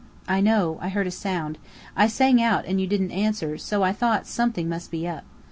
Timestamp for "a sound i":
1.05-2.07